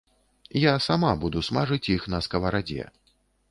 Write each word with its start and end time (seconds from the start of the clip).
Я 0.61 0.73
сама 0.85 1.11
буду 1.25 1.43
смажыць 1.49 1.91
іх 1.99 2.09
на 2.17 2.25
скаварадзе. 2.29 2.91